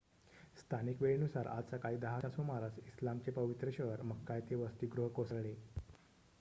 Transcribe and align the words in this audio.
स्थानिक 0.59 1.01
वेळेनुसार 1.01 1.45
आज 1.47 1.69
सकाळी 1.71 1.97
10 1.97 2.19
च्या 2.21 2.29
सुमारास 2.29 2.79
इस्लामचे 2.79 3.31
पवित्र 3.31 3.69
शहर 3.73 4.01
मक्का 4.03 4.35
येथे 4.35 4.55
वसतिगृह 4.55 5.07
कोसळले 5.11 5.55